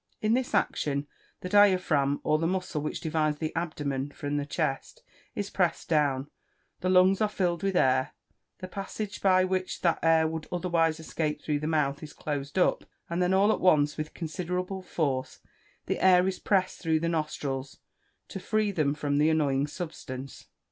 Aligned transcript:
In 0.19 0.33
this 0.33 0.55
action, 0.55 1.05
the 1.41 1.49
diaphragm, 1.49 2.21
or 2.23 2.39
the 2.39 2.47
muscle 2.47 2.81
which 2.81 3.01
divides 3.01 3.37
the 3.37 3.55
abdomen 3.55 4.09
from 4.09 4.37
the 4.37 4.47
chest, 4.47 5.03
is 5.35 5.51
pressed 5.51 5.89
down, 5.89 6.27
the 6.79 6.89
lungs 6.89 7.21
are 7.21 7.29
filled 7.29 7.61
with 7.61 7.75
air, 7.75 8.15
the 8.57 8.67
passage 8.67 9.21
by 9.21 9.43
which 9.45 9.81
that 9.81 9.99
air 10.01 10.27
would 10.27 10.47
otherwise 10.51 10.99
escape 10.99 11.43
through 11.43 11.59
the 11.59 11.67
mouth, 11.67 12.01
is 12.01 12.13
closed 12.13 12.57
up, 12.57 12.83
and 13.11 13.21
then, 13.21 13.31
all 13.31 13.51
at 13.51 13.61
once, 13.61 13.95
with 13.95 14.15
considerable 14.15 14.81
force, 14.81 15.39
the 15.85 16.03
air 16.03 16.27
is 16.27 16.39
pressed 16.39 16.79
through 16.79 16.99
the 16.99 17.07
nostrils, 17.07 17.77
to 18.27 18.39
free 18.39 18.71
them 18.71 18.95
from 18.95 19.19
the 19.19 19.29
annoying 19.29 19.67
substance. 19.67 20.47